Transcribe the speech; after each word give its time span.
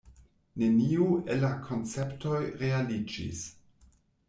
Neniu 0.61 1.05
el 1.35 1.43
la 1.47 1.51
konceptoj 1.67 2.41
realiĝis. 2.65 3.47